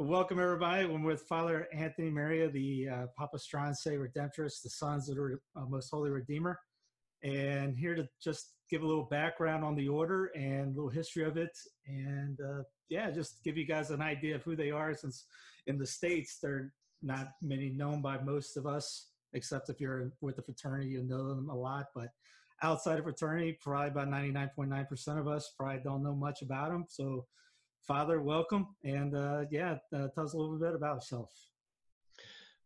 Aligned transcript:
Welcome, 0.00 0.38
everybody. 0.38 0.84
I'm 0.84 1.02
with 1.02 1.22
Father 1.22 1.66
Anthony 1.72 2.08
Maria, 2.08 2.48
the 2.48 2.88
uh, 2.88 3.06
Papa 3.16 3.36
Stronsay 3.36 3.98
Redemptorist, 3.98 4.62
the 4.62 4.70
Sons 4.70 5.08
of 5.08 5.16
the 5.16 5.40
uh, 5.56 5.64
Most 5.68 5.90
Holy 5.90 6.08
Redeemer, 6.08 6.56
and 7.24 7.76
here 7.76 7.96
to 7.96 8.06
just 8.22 8.52
give 8.70 8.82
a 8.82 8.86
little 8.86 9.08
background 9.10 9.64
on 9.64 9.74
the 9.74 9.88
order 9.88 10.26
and 10.36 10.66
a 10.66 10.76
little 10.76 10.88
history 10.88 11.24
of 11.24 11.36
it, 11.36 11.50
and 11.88 12.38
uh, 12.40 12.62
yeah, 12.88 13.10
just 13.10 13.42
give 13.42 13.56
you 13.56 13.66
guys 13.66 13.90
an 13.90 14.00
idea 14.00 14.36
of 14.36 14.44
who 14.44 14.54
they 14.54 14.70
are. 14.70 14.94
Since 14.94 15.24
in 15.66 15.78
the 15.78 15.86
states, 15.86 16.38
they're 16.40 16.72
not 17.02 17.30
many 17.42 17.70
known 17.70 18.00
by 18.00 18.18
most 18.18 18.56
of 18.56 18.68
us, 18.68 19.08
except 19.32 19.68
if 19.68 19.80
you're 19.80 20.12
with 20.20 20.36
the 20.36 20.42
fraternity, 20.42 20.90
you 20.90 21.02
know 21.02 21.28
them 21.28 21.48
a 21.50 21.56
lot. 21.56 21.86
But 21.92 22.10
outside 22.62 23.00
of 23.00 23.04
fraternity, 23.04 23.58
probably 23.60 23.88
about 23.88 24.10
99.9% 24.10 25.18
of 25.18 25.26
us 25.26 25.52
probably 25.58 25.80
don't 25.82 26.04
know 26.04 26.14
much 26.14 26.42
about 26.42 26.70
them. 26.70 26.84
So 26.88 27.26
Father, 27.88 28.20
welcome, 28.20 28.66
and 28.84 29.16
uh, 29.16 29.44
yeah, 29.50 29.76
uh, 29.96 30.08
tell 30.14 30.24
us 30.24 30.34
a 30.34 30.36
little 30.36 30.58
bit 30.58 30.74
about 30.74 30.96
yourself. 30.96 31.30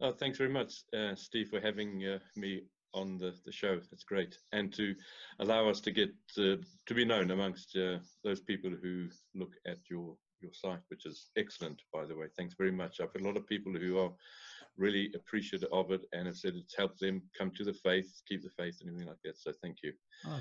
Oh, 0.01 0.11
thanks 0.11 0.37
very 0.37 0.51
much, 0.51 0.83
uh, 0.98 1.14
Steve, 1.14 1.48
for 1.48 1.61
having 1.61 2.05
uh, 2.05 2.19
me 2.34 2.62
on 2.92 3.19
the, 3.19 3.33
the 3.47 3.53
show. 3.53 3.79
That's 3.89 4.03
great, 4.03 4.37
and 4.51 4.73
to 4.75 4.97
allow 5.39 5.69
us 5.69 5.81
to 5.83 5.92
get 5.92 6.11
uh, 6.39 6.56
to 6.87 6.95
be 6.95 7.05
known 7.05 7.31
amongst 7.31 7.77
uh, 7.77 7.98
those 8.25 8.41
people 8.41 8.73
who 8.83 9.06
look 9.37 9.53
at 9.64 9.79
your 9.89 10.17
your 10.41 10.53
site, 10.53 10.83
which 10.89 11.06
is 11.06 11.31
excellent, 11.39 11.81
by 11.92 12.05
the 12.05 12.17
way. 12.17 12.27
Thanks 12.36 12.57
very 12.59 12.73
much. 12.73 13.01
I've 13.01 13.12
had 13.12 13.23
a 13.23 13.25
lot 13.25 13.36
of 13.36 13.47
people 13.47 13.73
who 13.73 14.01
are 14.01 14.11
really 14.77 15.12
appreciative 15.14 15.69
of 15.73 15.92
it 15.92 16.01
and 16.12 16.27
have 16.27 16.36
said 16.36 16.55
it's 16.57 16.77
helped 16.77 16.98
them 16.98 17.23
come 17.39 17.53
to 17.53 17.62
the 17.62 17.75
faith, 17.75 18.11
keep 18.27 18.42
the 18.42 18.51
faith, 18.51 18.79
and 18.81 18.89
everything 18.89 19.09
like 19.09 19.23
that. 19.23 19.39
So 19.39 19.53
thank 19.62 19.77
you. 19.84 19.92
Oh. 20.27 20.41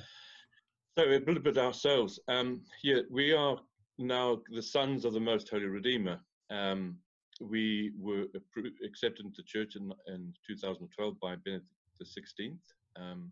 So 0.98 1.06
a 1.06 1.20
little 1.20 1.40
bit 1.40 1.60
ourselves. 1.60 2.20
Um, 2.28 2.62
yeah, 2.84 3.02
we 3.12 3.32
are 3.32 3.58
now 3.98 4.40
the 4.54 4.62
sons 4.62 5.06
of 5.06 5.14
the 5.14 5.20
Most 5.20 5.50
Holy 5.50 5.66
Redeemer. 5.66 6.20
Um, 6.50 6.98
we 7.40 7.92
were 7.98 8.26
appro- 8.36 8.72
accepted 8.86 9.26
into 9.26 9.44
church 9.44 9.76
in, 9.76 9.92
in 10.08 10.34
2012 10.46 11.20
by 11.20 11.36
Benedict 11.38 11.66
XVI 12.04 12.58
um, 12.98 13.32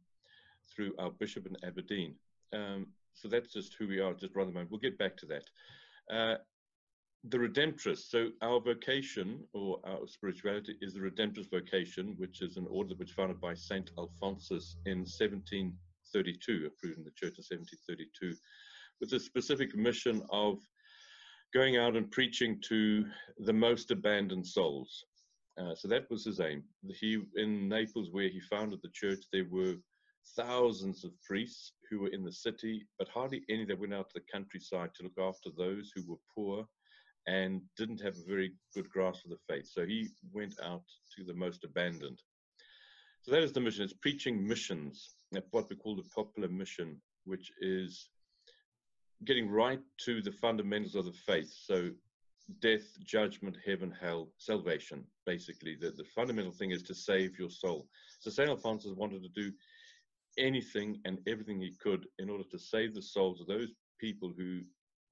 through 0.74 0.94
our 0.98 1.12
bishop 1.12 1.46
in 1.46 1.56
Aberdeen. 1.64 2.16
Um, 2.54 2.88
so 3.14 3.28
that's 3.28 3.54
just 3.54 3.76
who 3.78 3.88
we 3.88 4.00
are, 4.00 4.14
just 4.14 4.36
run 4.36 4.46
rather 4.46 4.54
moment. 4.54 4.72
We'll 4.72 4.80
get 4.80 4.98
back 4.98 5.18
to 5.18 5.26
that. 5.28 5.44
Uh, 6.12 6.38
the 7.26 7.38
Redemptorist. 7.38 8.10
So 8.10 8.30
our 8.42 8.60
vocation 8.62 9.44
or 9.54 9.80
our 9.84 10.08
spirituality 10.08 10.76
is 10.82 10.94
the 10.94 11.02
Redemptorist 11.02 11.52
vocation, 11.52 12.16
which 12.18 12.42
is 12.42 12.58
an 12.58 12.66
order 12.70 12.96
which 12.96 13.10
was 13.10 13.16
founded 13.16 13.42
by 13.42 13.54
Saint 13.54 13.92
Alphonsus 13.98 14.78
in 14.86 15.00
1732, 15.00 16.68
approved 16.68 16.98
in 16.98 17.04
the 17.04 17.12
church 17.12 17.38
in 17.38 17.44
1732, 17.44 18.36
with 19.00 19.14
a 19.14 19.20
specific 19.20 19.76
mission 19.76 20.22
of 20.30 20.60
going 21.54 21.78
out 21.78 21.96
and 21.96 22.12
preaching 22.12 22.62
to 22.70 23.06
the 23.40 23.54
most 23.54 23.92
abandoned 23.92 24.46
souls. 24.46 25.06
Uh, 25.60 25.76
so 25.76 25.88
that 25.88 26.10
was 26.10 26.26
his 26.26 26.40
aim. 26.40 26.64
He 27.00 27.20
in 27.36 27.68
Naples, 27.68 28.10
where 28.12 28.30
he 28.30 28.40
founded 28.40 28.80
the 28.82 28.92
church, 28.94 29.26
there 29.34 29.48
were 29.50 29.76
thousands 30.36 31.04
of 31.04 31.12
priests 31.22 31.74
who 31.90 32.00
were 32.00 32.10
in 32.10 32.24
the 32.24 32.32
city, 32.32 32.86
but 32.98 33.10
hardly 33.10 33.44
any 33.50 33.66
that 33.66 33.80
went 33.80 33.94
out 33.94 34.10
to 34.10 34.20
the 34.20 34.26
countryside 34.32 34.92
to 34.96 35.04
look 35.04 35.18
after 35.20 35.50
those 35.58 35.92
who 35.96 36.04
were 36.10 36.20
poor 36.36 36.66
and 37.28 37.62
didn't 37.78 38.02
have 38.02 38.16
a 38.16 38.28
very 38.28 38.54
good 38.74 38.90
grasp 38.90 39.26
of 39.26 39.32
the 39.32 39.54
faith. 39.54 39.68
So 39.68 39.86
he 39.86 40.10
went 40.32 40.56
out 40.64 40.84
to 41.16 41.24
the 41.24 41.34
most 41.34 41.64
abandoned. 41.64 42.22
So 43.22 43.32
that 43.32 43.44
is 43.44 43.52
the 43.52 43.60
mission. 43.60 43.84
It's 43.84 43.94
preaching 43.94 44.48
missions, 44.48 45.16
what 45.52 45.70
we 45.70 45.76
call 45.76 45.96
the 45.96 46.10
popular 46.16 46.48
mission, 46.48 47.02
which 47.26 47.52
is 47.60 48.10
getting 49.26 49.50
right 49.50 49.80
to 50.06 50.22
the 50.22 50.32
fundamentals 50.32 50.96
of 50.96 51.06
the 51.06 51.12
faith. 51.12 51.52
So 51.66 51.90
death, 52.62 52.98
judgment, 53.04 53.58
heaven, 53.66 53.94
hell, 54.00 54.30
salvation, 54.38 55.04
basically. 55.26 55.76
The, 55.80 55.92
the 55.92 56.06
fundamental 56.16 56.52
thing 56.52 56.72
is 56.72 56.84
to 56.84 56.96
save 56.96 57.38
your 57.38 57.50
soul. 57.50 57.88
So 58.20 58.30
St. 58.30 58.50
Alphonsus 58.50 58.96
wanted 58.96 59.24
to 59.24 59.30
do 59.30 59.52
anything 60.38 61.00
and 61.06 61.20
everything 61.28 61.60
he 61.60 61.74
could 61.82 62.08
in 62.18 62.30
order 62.30 62.44
to 62.52 62.60
save 62.60 62.96
the 62.96 63.02
souls 63.02 63.42
of 63.42 63.48
those 63.48 63.70
people 64.00 64.32
who 64.36 64.62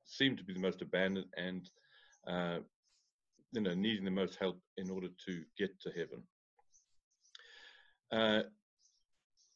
seem 0.06 0.38
to 0.38 0.44
be 0.44 0.53
the 0.53 0.59
most 0.59 0.81
abandoned 0.81 1.28
and 1.35 1.69
uh, 2.28 2.59
you 3.51 3.62
know 3.62 3.74
needing 3.74 4.06
the 4.06 4.12
most 4.12 4.38
help 4.39 4.59
in 4.78 4.89
order 4.89 5.07
to 5.25 5.44
get 5.57 5.69
to 5.81 5.89
heaven. 5.91 6.24
Uh, 8.12 8.44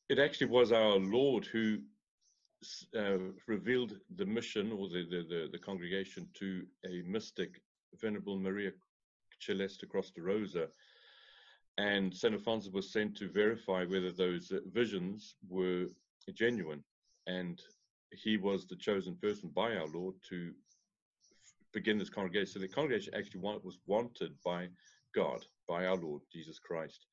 it 0.09 0.19
actually 0.19 0.47
was 0.47 0.71
our 0.71 0.97
Lord 0.97 1.45
who 1.45 1.77
uh, 2.95 3.17
revealed 3.47 3.97
the 4.15 4.25
mission 4.25 4.71
or 4.71 4.87
the, 4.87 5.05
the, 5.09 5.25
the, 5.27 5.49
the, 5.51 5.57
congregation 5.57 6.27
to 6.35 6.63
a 6.85 7.01
mystic, 7.07 7.61
Venerable 7.99 8.37
Maria 8.37 8.71
Celeste 9.39 9.85
Crostarosa. 9.89 10.67
And 11.77 12.15
St. 12.15 12.33
Alphonsus 12.33 12.71
was 12.71 12.91
sent 12.91 13.17
to 13.17 13.29
verify 13.29 13.85
whether 13.85 14.11
those 14.11 14.51
uh, 14.51 14.59
visions 14.71 15.35
were 15.49 15.87
genuine. 16.35 16.83
And 17.27 17.61
he 18.11 18.37
was 18.37 18.67
the 18.67 18.75
chosen 18.75 19.15
person 19.15 19.49
by 19.55 19.75
our 19.75 19.87
Lord 19.87 20.15
to 20.29 20.51
begin 21.73 21.97
this 21.97 22.09
congregation. 22.09 22.53
So 22.53 22.59
the 22.59 22.67
congregation 22.67 23.13
actually 23.15 23.41
want, 23.41 23.65
was 23.65 23.79
wanted 23.87 24.33
by 24.45 24.67
God, 25.15 25.45
by 25.67 25.87
our 25.87 25.95
Lord 25.95 26.21
Jesus 26.31 26.59
Christ. 26.59 27.07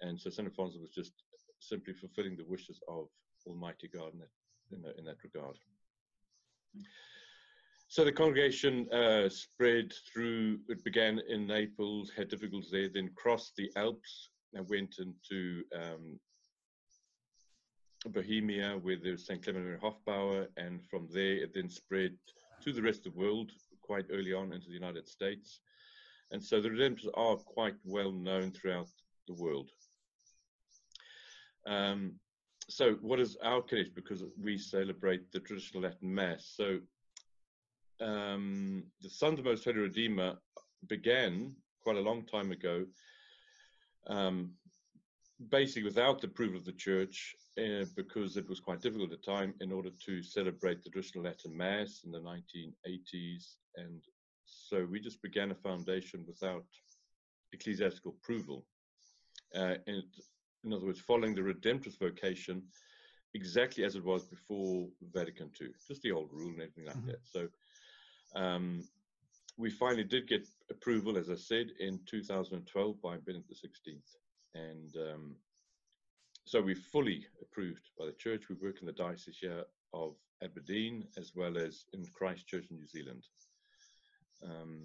And 0.00 0.20
so 0.20 0.30
St. 0.30 0.46
Alphonsus 0.46 0.80
was 0.80 0.90
just 0.90 1.12
simply 1.60 1.94
fulfilling 1.94 2.36
the 2.36 2.44
wishes 2.44 2.80
of 2.88 3.08
Almighty 3.48 3.88
God 3.88 4.12
in 4.12 4.20
that, 4.20 4.28
in 4.72 4.82
that, 4.82 4.98
in 4.98 5.04
that 5.04 5.22
regard. 5.24 5.56
So 7.88 8.04
the 8.04 8.12
congregation 8.12 8.86
uh, 8.92 9.28
spread 9.30 9.92
through, 10.12 10.58
it 10.68 10.84
began 10.84 11.20
in 11.26 11.46
Naples, 11.46 12.12
had 12.14 12.28
difficulties 12.28 12.70
there, 12.70 12.88
then 12.92 13.10
crossed 13.16 13.56
the 13.56 13.70
Alps 13.76 14.30
and 14.52 14.68
went 14.68 14.96
into 14.98 15.62
um, 15.74 16.20
Bohemia, 18.06 18.78
where 18.82 18.96
there's 19.02 19.26
St. 19.26 19.42
Clement 19.42 19.64
Mary 19.64 19.78
Hofbauer, 19.78 20.48
and 20.58 20.84
from 20.84 21.08
there 21.10 21.42
it 21.42 21.54
then 21.54 21.70
spread 21.70 22.14
to 22.62 22.72
the 22.72 22.82
rest 22.82 23.06
of 23.06 23.14
the 23.14 23.18
world 23.18 23.52
quite 23.80 24.04
early 24.12 24.34
on 24.34 24.52
into 24.52 24.68
the 24.68 24.74
United 24.74 25.08
States. 25.08 25.60
And 26.30 26.44
so 26.44 26.60
the 26.60 26.68
Redemptors 26.68 27.08
are 27.14 27.36
quite 27.36 27.76
well 27.84 28.12
known 28.12 28.52
throughout 28.52 28.88
the 29.26 29.34
world. 29.34 29.70
Um, 31.66 32.14
so 32.68 32.92
what 33.00 33.18
is 33.18 33.36
our 33.42 33.62
connection? 33.62 33.92
Because 33.94 34.22
we 34.40 34.58
celebrate 34.58 35.32
the 35.32 35.40
traditional 35.40 35.82
Latin 35.82 36.14
Mass. 36.14 36.52
So 36.54 36.78
um, 38.00 38.84
the 39.00 39.08
Sons 39.08 39.38
of 39.38 39.46
Most 39.46 39.64
Holy 39.64 39.78
Redeemer 39.78 40.34
began 40.86 41.56
quite 41.82 41.96
a 41.96 42.00
long 42.00 42.24
time 42.26 42.52
ago, 42.52 42.84
um, 44.06 44.52
basically 45.50 45.84
without 45.84 46.20
the 46.20 46.26
approval 46.26 46.58
of 46.58 46.64
the 46.66 46.72
church, 46.72 47.34
uh, 47.58 47.84
because 47.96 48.36
it 48.36 48.48
was 48.48 48.60
quite 48.60 48.82
difficult 48.82 49.12
at 49.12 49.20
the 49.20 49.32
time 49.32 49.54
in 49.60 49.72
order 49.72 49.90
to 50.04 50.22
celebrate 50.22 50.82
the 50.82 50.90
traditional 50.90 51.24
Latin 51.24 51.56
Mass 51.56 52.02
in 52.04 52.12
the 52.12 52.20
1980s. 52.20 53.56
And 53.76 54.02
so 54.44 54.86
we 54.90 55.00
just 55.00 55.22
began 55.22 55.50
a 55.50 55.54
foundation 55.54 56.24
without 56.26 56.66
ecclesiastical 57.52 58.14
approval. 58.22 58.66
Uh, 59.54 59.76
and 59.86 60.04
in 60.68 60.74
other 60.74 60.86
words, 60.86 61.00
following 61.00 61.34
the 61.34 61.40
Redemptorist 61.40 61.98
vocation 61.98 62.62
exactly 63.34 63.84
as 63.84 63.96
it 63.96 64.04
was 64.04 64.24
before 64.24 64.88
Vatican 65.12 65.50
II, 65.60 65.68
just 65.86 66.02
the 66.02 66.12
old 66.12 66.30
rule 66.32 66.50
and 66.52 66.60
everything 66.62 66.84
like 66.84 66.96
Mhm. 66.96 67.06
that. 67.06 67.26
So 67.26 67.48
um, 68.34 68.86
we 69.56 69.70
finally 69.70 70.04
did 70.04 70.28
get 70.28 70.46
approval, 70.70 71.16
as 71.16 71.30
I 71.30 71.36
said, 71.36 71.70
in 71.80 71.98
2012 72.04 73.00
by 73.00 73.16
Benedict 73.16 73.50
XVI. 73.50 74.00
And 74.54 74.94
um, 74.96 75.36
so 76.44 76.60
we're 76.60 76.76
fully 76.76 77.26
approved 77.40 77.90
by 77.98 78.06
the 78.06 78.12
church. 78.12 78.48
We 78.48 78.56
work 78.56 78.80
in 78.80 78.86
the 78.86 78.92
diocese 78.92 79.38
here 79.38 79.64
of 79.92 80.16
Aberdeen 80.42 81.08
as 81.16 81.34
well 81.34 81.56
as 81.58 81.84
in 81.92 82.06
Christchurch, 82.12 82.66
in 82.70 82.76
New 82.76 82.86
Zealand. 82.86 83.26
Um, 84.42 84.84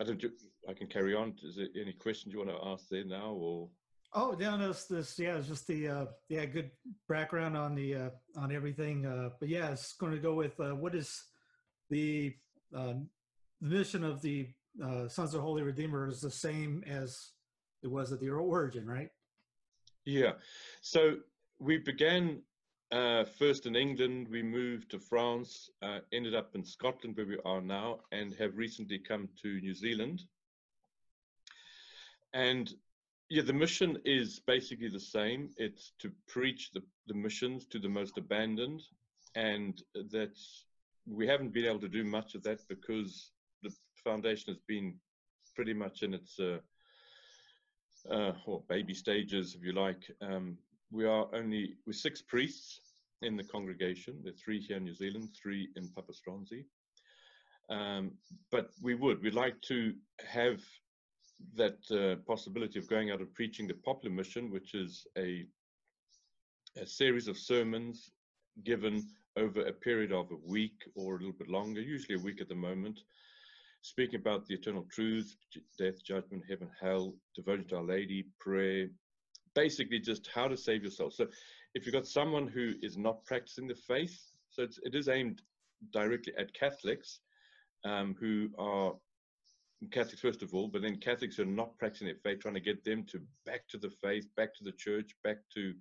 I 0.00 0.04
don't. 0.04 0.24
I 0.68 0.72
can 0.72 0.86
carry 0.86 1.14
on. 1.14 1.38
Is 1.42 1.56
there 1.56 1.68
any 1.78 1.92
questions 1.92 2.32
you 2.32 2.38
want 2.38 2.50
to 2.50 2.66
ask 2.66 2.88
there 2.88 3.04
now, 3.04 3.32
or 3.32 3.68
Oh, 4.14 4.36
yeah, 4.38 4.56
no, 4.56 4.70
it's 4.70 4.84
this, 4.84 5.18
yeah, 5.18 5.36
it's 5.36 5.48
just 5.48 5.66
the, 5.66 5.88
uh, 5.88 6.06
yeah, 6.28 6.44
good 6.44 6.70
background 7.08 7.56
on 7.56 7.74
the, 7.74 7.94
uh, 7.94 8.10
on 8.36 8.52
everything. 8.52 9.06
Uh, 9.06 9.30
but 9.40 9.48
yeah, 9.48 9.70
it's 9.70 9.94
going 9.94 10.12
to 10.12 10.18
go 10.18 10.34
with, 10.34 10.58
uh, 10.60 10.74
what 10.74 10.94
is 10.94 11.24
the, 11.88 12.34
um, 12.76 13.08
the 13.62 13.76
mission 13.76 14.04
of 14.04 14.20
the, 14.20 14.48
uh, 14.84 15.08
Sons 15.08 15.32
of 15.34 15.40
Holy 15.40 15.62
Redeemer 15.62 16.08
is 16.08 16.20
the 16.20 16.30
same 16.30 16.84
as 16.86 17.30
it 17.82 17.90
was 17.90 18.12
at 18.12 18.20
the 18.20 18.28
origin, 18.28 18.86
right? 18.86 19.08
Yeah. 20.04 20.32
So 20.82 21.16
we 21.58 21.78
began 21.78 22.42
uh, 22.90 23.24
first 23.24 23.64
in 23.64 23.76
England. 23.76 24.28
We 24.30 24.42
moved 24.42 24.90
to 24.90 24.98
France, 24.98 25.70
uh, 25.80 26.00
ended 26.12 26.34
up 26.34 26.54
in 26.54 26.64
Scotland, 26.64 27.16
where 27.16 27.26
we 27.26 27.38
are 27.46 27.62
now, 27.62 28.00
and 28.12 28.34
have 28.34 28.58
recently 28.58 28.98
come 28.98 29.28
to 29.42 29.60
New 29.60 29.74
Zealand. 29.74 30.22
And 32.34 32.72
yeah, 33.32 33.40
the 33.40 33.52
mission 33.54 33.96
is 34.04 34.40
basically 34.46 34.90
the 34.90 35.00
same. 35.00 35.48
It's 35.56 35.92
to 36.00 36.12
preach 36.28 36.70
the, 36.74 36.82
the 37.06 37.14
missions 37.14 37.64
to 37.68 37.78
the 37.78 37.88
most 37.88 38.18
abandoned, 38.18 38.82
and 39.34 39.82
that's 40.12 40.66
we 41.06 41.26
haven't 41.26 41.54
been 41.54 41.64
able 41.64 41.80
to 41.80 41.88
do 41.88 42.04
much 42.04 42.34
of 42.34 42.42
that 42.42 42.60
because 42.68 43.30
the 43.62 43.72
foundation 44.04 44.52
has 44.52 44.60
been 44.68 44.96
pretty 45.56 45.72
much 45.72 46.02
in 46.02 46.12
its 46.12 46.38
uh, 46.38 46.58
uh, 48.10 48.32
or 48.44 48.62
baby 48.68 48.92
stages, 48.92 49.54
if 49.54 49.64
you 49.64 49.72
like. 49.72 50.02
Um, 50.20 50.58
we 50.90 51.06
are 51.06 51.26
only 51.34 51.76
we're 51.86 51.94
six 51.94 52.20
priests 52.20 52.80
in 53.22 53.34
the 53.34 53.44
congregation. 53.44 54.20
There 54.22 54.34
are 54.34 54.44
three 54.44 54.60
here 54.60 54.76
in 54.76 54.84
New 54.84 54.94
Zealand, 54.94 55.30
three 55.42 55.70
in 55.76 55.88
Papa 55.88 56.12
Stronsay. 56.12 56.64
Um, 57.70 58.10
but 58.50 58.72
we 58.82 58.94
would 58.94 59.22
we'd 59.22 59.32
like 59.32 59.58
to 59.68 59.94
have 60.22 60.60
that 61.56 61.78
uh, 61.90 62.16
possibility 62.26 62.78
of 62.78 62.88
going 62.88 63.10
out 63.10 63.20
and 63.20 63.32
preaching 63.34 63.66
the 63.66 63.74
popular 63.74 64.14
mission, 64.14 64.50
which 64.50 64.74
is 64.74 65.06
a 65.16 65.46
a 66.80 66.86
series 66.86 67.28
of 67.28 67.36
sermons 67.36 68.12
given 68.64 69.06
over 69.36 69.60
a 69.66 69.72
period 69.72 70.12
of 70.12 70.30
a 70.30 70.50
week 70.50 70.82
or 70.94 71.16
a 71.16 71.18
little 71.18 71.32
bit 71.38 71.48
longer, 71.48 71.80
usually 71.80 72.14
a 72.14 72.22
week 72.22 72.40
at 72.40 72.48
the 72.48 72.54
moment, 72.54 73.00
speaking 73.82 74.20
about 74.20 74.46
the 74.46 74.54
eternal 74.54 74.86
truths, 74.90 75.36
j- 75.52 75.60
death, 75.78 76.02
judgment, 76.04 76.42
heaven, 76.48 76.70
hell, 76.80 77.14
devotion 77.34 77.66
to 77.68 77.76
Our 77.76 77.82
Lady, 77.82 78.26
prayer, 78.40 78.88
basically 79.54 79.98
just 79.98 80.28
how 80.34 80.48
to 80.48 80.56
save 80.56 80.82
yourself. 80.82 81.14
So 81.14 81.26
if 81.74 81.84
you've 81.84 81.94
got 81.94 82.06
someone 82.06 82.48
who 82.48 82.72
is 82.82 82.96
not 82.96 83.24
practicing 83.24 83.66
the 83.66 83.74
faith, 83.74 84.18
so 84.50 84.62
it's, 84.62 84.78
it 84.82 84.94
is 84.94 85.08
aimed 85.08 85.42
directly 85.92 86.32
at 86.38 86.54
Catholics 86.54 87.20
um, 87.84 88.14
who 88.18 88.48
are 88.58 88.94
Catholics 89.90 90.20
first 90.20 90.42
of 90.42 90.54
all, 90.54 90.68
but 90.68 90.82
then 90.82 90.96
Catholics 90.96 91.38
are 91.38 91.44
not 91.44 91.76
practicing 91.78 92.06
their 92.06 92.16
faith, 92.16 92.40
trying 92.40 92.54
to 92.54 92.60
get 92.60 92.84
them 92.84 93.04
to 93.04 93.20
back 93.44 93.66
to 93.68 93.78
the 93.78 93.90
faith, 93.90 94.26
back 94.36 94.54
to 94.56 94.64
the 94.64 94.72
church, 94.72 95.12
back 95.24 95.38
to 95.54 95.74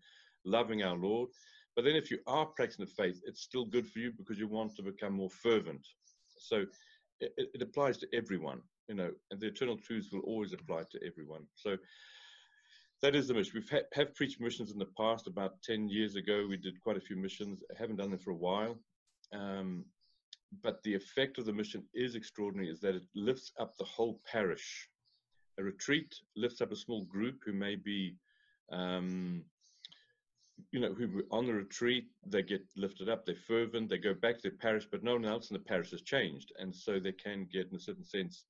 loving 0.45 0.83
our 0.83 0.95
Lord. 0.95 1.29
But 1.75 1.85
then 1.85 1.95
if 1.95 2.11
you 2.11 2.19
are 2.27 2.45
practicing 2.45 2.85
the 2.85 2.91
faith, 2.91 3.21
it's 3.25 3.41
still 3.41 3.65
good 3.65 3.87
for 3.87 3.99
you 3.99 4.11
because 4.11 4.39
you 4.39 4.47
want 4.47 4.75
to 4.75 4.83
become 4.83 5.13
more 5.13 5.29
fervent. 5.29 5.87
So 6.37 6.65
it, 7.19 7.33
it 7.37 7.61
applies 7.61 7.97
to 7.99 8.07
everyone, 8.13 8.61
you 8.87 8.95
know, 8.95 9.11
and 9.29 9.39
the 9.39 9.47
eternal 9.47 9.77
truths 9.77 10.11
will 10.11 10.21
always 10.21 10.53
apply 10.53 10.83
to 10.91 10.99
everyone. 11.05 11.45
So 11.55 11.77
that 13.01 13.15
is 13.15 13.27
the 13.27 13.33
mission. 13.33 13.53
We've 13.55 13.69
ha- 13.69 13.87
have 13.93 14.13
preached 14.15 14.41
missions 14.41 14.71
in 14.71 14.79
the 14.79 14.89
past. 14.97 15.27
About 15.27 15.61
10 15.63 15.89
years 15.89 16.15
ago, 16.15 16.45
we 16.47 16.57
did 16.57 16.81
quite 16.81 16.97
a 16.97 17.01
few 17.01 17.15
missions. 17.15 17.63
I 17.71 17.79
haven't 17.79 17.97
done 17.97 18.11
them 18.11 18.19
for 18.19 18.31
a 18.31 18.35
while. 18.35 18.77
Um, 19.33 19.85
but 20.63 20.83
the 20.83 20.93
effect 20.93 21.37
of 21.37 21.45
the 21.45 21.53
mission 21.53 21.83
is 21.93 22.15
extraordinary, 22.15 22.69
is 22.69 22.79
that 22.81 22.95
it 22.95 23.03
lifts 23.15 23.51
up 23.59 23.77
the 23.77 23.85
whole 23.85 24.19
parish. 24.29 24.89
A 25.59 25.63
retreat 25.63 26.13
lifts 26.35 26.61
up 26.61 26.71
a 26.71 26.75
small 26.75 27.03
group 27.05 27.41
who 27.45 27.53
may 27.53 27.75
be, 27.75 28.15
um, 28.71 29.43
you 30.71 30.79
know, 30.79 30.93
who 30.93 31.23
on 31.31 31.45
the 31.45 31.53
retreat, 31.53 32.05
they 32.25 32.41
get 32.41 32.63
lifted 32.75 33.09
up, 33.09 33.25
they're 33.25 33.35
fervent, 33.35 33.89
they 33.89 33.97
go 33.97 34.13
back 34.13 34.35
to 34.37 34.43
their 34.43 34.57
parish, 34.57 34.87
but 34.91 35.03
no 35.03 35.13
one 35.13 35.25
else 35.25 35.49
in 35.49 35.53
the 35.53 35.63
parish 35.63 35.91
has 35.91 36.01
changed. 36.01 36.51
And 36.59 36.75
so 36.75 36.99
they 36.99 37.13
can 37.13 37.47
get, 37.51 37.69
in 37.69 37.77
a 37.77 37.79
certain 37.79 38.05
sense, 38.05 38.45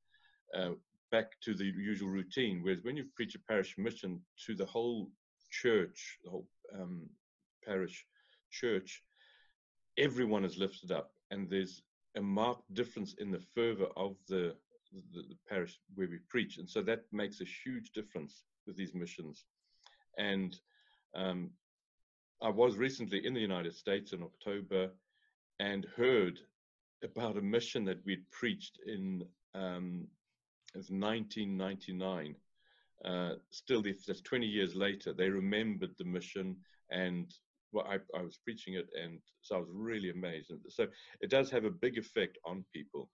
uh, 0.58 0.72
back 1.12 1.40
to 1.42 1.54
the 1.54 1.66
usual 1.66 2.10
routine. 2.10 2.62
Whereas 2.64 2.84
when 2.84 2.98
you 2.98 3.06
preach 3.16 3.36
a 3.36 3.40
parish 3.40 3.76
mission 3.78 4.22
to 4.46 4.56
the 4.56 4.66
whole 4.66 5.12
church, 5.50 6.18
the 6.24 6.32
whole 6.32 6.48
um, 6.80 7.10
parish 7.66 8.06
church, 8.50 9.04
everyone 9.98 10.46
is 10.46 10.58
lifted 10.58 10.92
up, 10.92 11.12
and 11.32 11.50
there's 11.50 11.84
a 12.16 12.22
marked 12.22 12.74
difference 12.74 13.16
in 13.20 13.32
the 13.32 13.42
fervor 13.54 13.88
of 13.96 14.16
the, 14.28 14.56
the, 15.14 15.22
the 15.30 15.38
parish 15.50 15.80
where 15.96 16.08
we 16.08 16.18
preach, 16.30 16.58
and 16.58 16.70
so 16.70 16.82
that 16.82 17.04
makes 17.12 17.42
a 17.42 17.46
huge 17.64 17.92
difference 17.92 18.44
with 18.68 18.76
these 18.76 18.94
missions. 18.94 19.46
And 20.18 20.56
um, 21.16 21.52
I 22.42 22.50
was 22.50 22.76
recently 22.76 23.26
in 23.26 23.34
the 23.34 23.40
United 23.40 23.76
States 23.76 24.14
in 24.14 24.24
October 24.24 24.90
and 25.60 25.86
heard 25.96 26.40
about 27.04 27.38
a 27.38 27.42
mission 27.42 27.86
that 27.86 28.04
we'd 28.06 28.30
preached 28.32 28.80
in 28.86 29.24
um, 29.56 30.08
1999. 30.74 32.36
Uh, 33.04 33.32
still, 33.50 33.82
that's 33.82 34.22
20 34.22 34.46
years 34.46 34.76
later, 34.76 35.14
they 35.14 35.30
remembered 35.30 35.92
the 35.98 36.06
mission 36.06 36.56
and 36.92 37.34
well, 37.72 37.86
I, 37.88 37.98
I 38.18 38.22
was 38.22 38.38
preaching 38.44 38.76
it, 38.76 38.88
and 39.02 39.20
so 39.42 39.56
I 39.56 39.60
was 39.60 39.70
really 39.72 40.10
amazed. 40.10 40.52
And 40.52 40.60
so 40.70 40.88
it 41.22 41.30
does 41.30 41.50
have 41.52 41.66
a 41.66 41.72
big 41.72 41.98
effect 41.98 42.38
on 42.46 42.66
people. 42.74 43.10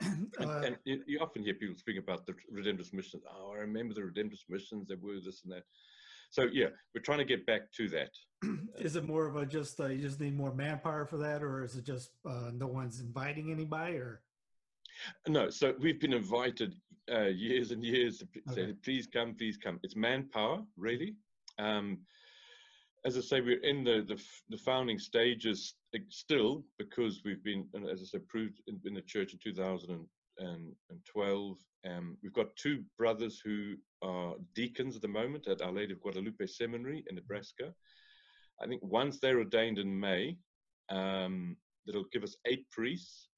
And, 0.38 0.50
Uh, 0.50 0.62
and 0.66 0.76
you, 0.84 1.02
you 1.06 1.18
often 1.20 1.42
hear 1.42 1.54
people 1.54 1.76
speak 1.78 1.98
about 1.98 2.26
the 2.26 2.34
redemptive 2.50 2.92
missions. 2.92 3.22
Oh, 3.26 3.52
I 3.54 3.58
remember 3.58 3.94
the 3.94 4.04
redemptive 4.04 4.44
missions. 4.50 4.88
They 4.88 4.96
were 4.96 5.18
this 5.24 5.44
and 5.44 5.52
that. 5.54 5.62
So 6.30 6.48
yeah, 6.52 6.66
we're 6.94 7.00
trying 7.00 7.18
to 7.18 7.24
get 7.24 7.46
back 7.46 7.72
to 7.78 7.88
that. 7.88 8.10
is 8.78 8.96
it 8.96 9.06
more 9.06 9.26
of 9.26 9.36
a 9.36 9.46
just, 9.46 9.80
uh, 9.80 9.86
you 9.86 10.02
just 10.02 10.20
need 10.20 10.36
more 10.36 10.54
manpower 10.54 11.06
for 11.06 11.16
that, 11.18 11.42
or 11.42 11.64
is 11.64 11.76
it 11.76 11.84
just, 11.84 12.10
uh, 12.28 12.50
no 12.52 12.66
one's 12.66 13.00
inviting 13.00 13.50
anybody 13.50 13.96
or? 13.96 14.20
No, 15.28 15.48
so 15.50 15.74
we've 15.78 16.00
been 16.00 16.12
invited 16.12 16.74
uh, 17.10 17.26
years 17.26 17.70
and 17.70 17.82
years 17.82 18.18
to 18.18 18.26
p- 18.26 18.42
say, 18.52 18.74
please 18.82 19.06
come, 19.06 19.34
please 19.34 19.56
come. 19.56 19.78
It's 19.82 19.96
manpower, 19.96 20.62
really. 20.76 21.14
Um, 21.58 22.00
as 23.06 23.16
I 23.16 23.20
say, 23.20 23.40
we're 23.40 23.62
in 23.62 23.84
the, 23.84 24.04
the, 24.06 24.20
the 24.50 24.58
founding 24.58 24.98
stages 24.98 25.74
still 26.08 26.64
because 26.76 27.22
we've 27.24 27.44
been, 27.44 27.66
as 27.90 28.02
I 28.02 28.04
said, 28.04 28.28
proved 28.28 28.60
in, 28.66 28.78
in 28.84 28.92
the 28.94 29.02
church 29.02 29.32
in 29.32 29.38
2012. 29.38 31.56
Um, 31.88 32.16
we've 32.20 32.32
got 32.32 32.56
two 32.56 32.82
brothers 32.98 33.40
who 33.44 33.76
are 34.02 34.34
deacons 34.56 34.96
at 34.96 35.02
the 35.02 35.08
moment 35.08 35.46
at 35.46 35.62
Our 35.62 35.70
Lady 35.70 35.92
of 35.92 36.00
Guadalupe 36.00 36.44
Seminary 36.46 37.04
in 37.08 37.14
Nebraska. 37.14 37.72
I 38.60 38.66
think 38.66 38.82
once 38.82 39.20
they're 39.20 39.38
ordained 39.38 39.78
in 39.78 40.00
May, 40.00 40.36
um, 40.90 41.56
that'll 41.86 42.06
give 42.12 42.24
us 42.24 42.34
eight 42.44 42.68
priests 42.72 43.28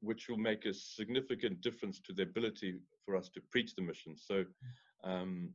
which 0.00 0.28
will 0.28 0.38
make 0.38 0.64
a 0.64 0.72
significant 0.72 1.60
difference 1.60 2.00
to 2.00 2.14
the 2.14 2.22
ability 2.22 2.76
for 3.04 3.14
us 3.14 3.28
to 3.28 3.42
preach 3.50 3.74
the 3.74 3.82
mission. 3.82 4.16
So, 4.16 4.46
um, 5.04 5.50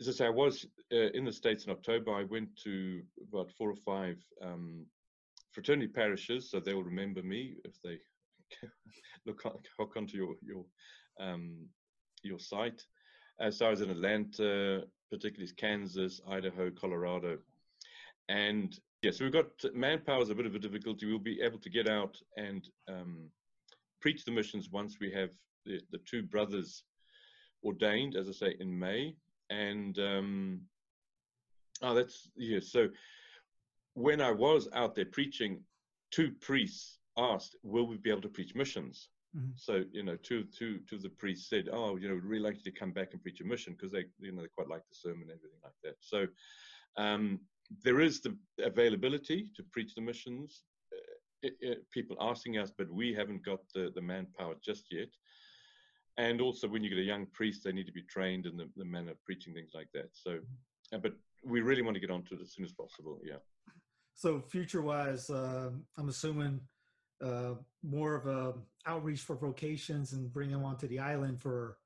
as 0.00 0.08
I 0.08 0.12
say, 0.12 0.26
I 0.26 0.30
was 0.30 0.66
uh, 0.92 1.10
in 1.14 1.24
the 1.24 1.32
States 1.32 1.64
in 1.64 1.72
October. 1.72 2.12
I 2.14 2.24
went 2.24 2.48
to 2.64 3.02
about 3.32 3.50
four 3.56 3.70
or 3.70 3.76
five 3.76 4.16
um, 4.42 4.86
fraternity 5.52 5.88
parishes, 5.88 6.50
so 6.50 6.60
they 6.60 6.74
will 6.74 6.84
remember 6.84 7.22
me 7.22 7.56
if 7.64 7.72
they 7.82 7.98
look 9.26 9.42
hook 9.78 9.94
onto 9.96 10.16
your 10.16 10.34
your 10.42 10.64
um, 11.20 11.66
your 12.22 12.38
site. 12.38 12.84
Uh, 13.40 13.50
so 13.50 13.66
I 13.66 13.70
was 13.70 13.80
in 13.80 13.90
Atlanta, 13.90 14.82
particularly 15.10 15.52
Kansas, 15.56 16.20
Idaho, 16.28 16.70
Colorado, 16.70 17.38
and 18.28 18.78
Yes, 19.02 19.20
we've 19.20 19.32
got 19.32 19.46
manpower 19.74 20.22
is 20.22 20.30
a 20.30 20.34
bit 20.34 20.46
of 20.46 20.56
a 20.56 20.58
difficulty. 20.58 21.06
We'll 21.06 21.20
be 21.20 21.40
able 21.40 21.60
to 21.60 21.70
get 21.70 21.88
out 21.88 22.16
and 22.36 22.68
um, 22.88 23.30
preach 24.00 24.24
the 24.24 24.32
missions 24.32 24.70
once 24.72 24.96
we 25.00 25.12
have 25.12 25.30
the, 25.64 25.80
the 25.92 25.98
two 25.98 26.24
brothers 26.24 26.82
ordained, 27.62 28.16
as 28.16 28.28
I 28.28 28.32
say, 28.32 28.56
in 28.58 28.76
May. 28.76 29.14
And 29.50 29.98
um, 29.98 30.60
oh, 31.82 31.94
that's 31.94 32.30
yeah. 32.36 32.60
So 32.60 32.88
when 33.94 34.20
I 34.20 34.30
was 34.30 34.68
out 34.74 34.94
there 34.94 35.06
preaching, 35.06 35.60
two 36.10 36.32
priests 36.40 36.98
asked, 37.16 37.56
"Will 37.62 37.86
we 37.86 37.96
be 37.96 38.10
able 38.10 38.22
to 38.22 38.28
preach 38.28 38.54
missions?" 38.54 39.08
Mhm. 39.36 39.52
So 39.56 39.84
you 39.92 40.02
know, 40.02 40.16
two 40.16 40.44
two 40.44 40.80
two 40.88 40.96
of 40.96 41.02
the 41.02 41.10
priests 41.10 41.48
said, 41.48 41.68
"Oh, 41.70 41.96
you 41.96 42.08
know, 42.08 42.14
we'd 42.14 42.24
really 42.24 42.42
like 42.44 42.56
you 42.56 42.70
to 42.70 42.78
come 42.78 42.92
back 42.92 43.12
and 43.12 43.22
preach 43.22 43.40
a 43.40 43.44
mission 43.44 43.72
because 43.74 43.92
they 43.92 44.04
you 44.18 44.32
know 44.32 44.42
they 44.42 44.48
quite 44.48 44.68
like 44.68 44.82
the 44.88 44.94
sermon 44.94 45.22
and 45.22 45.30
everything 45.38 45.60
like 45.62 45.78
that." 45.84 45.96
So. 46.00 46.26
Um, 46.96 47.40
there 47.84 48.00
is 48.00 48.20
the 48.22 48.36
availability 48.64 49.50
to 49.54 49.62
preach 49.62 49.94
the 49.94 50.00
missions. 50.00 50.64
Uh, 50.90 51.48
i- 51.48 51.68
i- 51.70 51.76
people 51.92 52.16
asking 52.18 52.56
us, 52.56 52.72
but 52.76 52.90
we 52.90 53.12
haven't 53.12 53.44
got 53.44 53.60
the, 53.74 53.92
the 53.94 54.00
manpower 54.00 54.54
just 54.64 54.90
yet. 54.90 55.10
And 56.18 56.40
also, 56.40 56.66
when 56.68 56.82
you 56.82 56.90
get 56.90 56.98
a 56.98 57.02
young 57.02 57.26
priest, 57.32 57.62
they 57.64 57.72
need 57.72 57.86
to 57.86 57.92
be 57.92 58.02
trained 58.02 58.44
in 58.44 58.56
the, 58.56 58.68
the 58.76 58.84
manner 58.84 59.12
of 59.12 59.24
preaching 59.24 59.54
things 59.54 59.70
like 59.72 59.88
that. 59.94 60.10
So, 60.12 60.40
uh, 60.92 60.98
but 60.98 61.12
we 61.44 61.60
really 61.60 61.82
want 61.82 61.94
to 61.94 62.00
get 62.00 62.10
onto 62.10 62.34
it 62.34 62.40
as 62.42 62.52
soon 62.52 62.64
as 62.64 62.72
possible. 62.72 63.20
Yeah. 63.24 63.36
So 64.14 64.40
future 64.40 64.82
wise, 64.82 65.30
um 65.30 65.84
I'm 65.96 66.08
assuming 66.08 66.60
uh, 67.24 67.54
more 67.82 68.14
of 68.16 68.26
a 68.26 68.54
outreach 68.86 69.20
for 69.20 69.36
vocations 69.36 70.12
and 70.12 70.32
bring 70.32 70.50
them 70.50 70.64
onto 70.64 70.86
the 70.88 70.98
island 70.98 71.40
for 71.40 71.78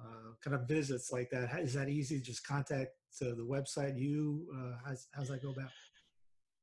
uh, 0.00 0.30
kind 0.42 0.54
of 0.54 0.68
visits 0.68 1.10
like 1.12 1.28
that? 1.30 1.48
How- 1.48 1.58
Is 1.58 1.74
that 1.74 1.88
easy? 1.88 2.20
Just 2.20 2.46
contact 2.46 2.92
uh, 3.22 3.34
the 3.34 3.46
website. 3.56 3.98
You 3.98 4.46
uh, 4.56 4.76
how's 4.84 5.08
how's 5.12 5.28
that 5.28 5.42
go 5.42 5.50
about? 5.50 5.70